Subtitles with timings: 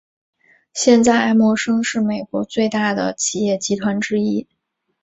[0.73, 4.47] 现在艾默生是美国最大的企业集团之一。